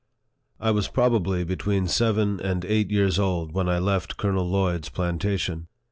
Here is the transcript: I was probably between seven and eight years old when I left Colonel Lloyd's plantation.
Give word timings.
I 0.59 0.71
was 0.71 0.87
probably 0.87 1.43
between 1.43 1.87
seven 1.87 2.39
and 2.39 2.65
eight 2.65 2.89
years 2.89 3.19
old 3.19 3.51
when 3.53 3.69
I 3.69 3.77
left 3.77 4.17
Colonel 4.17 4.49
Lloyd's 4.49 4.89
plantation. 4.89 5.67